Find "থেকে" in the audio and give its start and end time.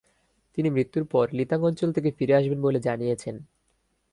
1.91-2.09